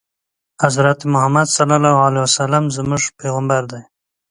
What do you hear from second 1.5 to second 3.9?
ص زموږ پیغمبر دی